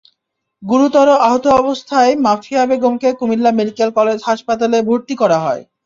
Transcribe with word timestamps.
গুরুতর 0.63 1.07
আহত 1.21 1.45
অবস্থায় 1.61 2.11
মাফিয়া 2.25 2.63
বেগমকে 2.69 3.09
কুমিল্লা 3.19 3.51
মেডিকেল 3.59 3.89
কলেজ 3.97 4.19
হাসপাতালে 4.27 4.77
ভর্তি 4.89 5.13
করা 5.21 5.37
হয়। 5.45 5.61